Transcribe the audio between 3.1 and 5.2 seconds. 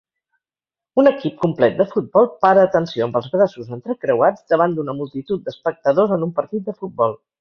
els braços entrecreuats davant d'una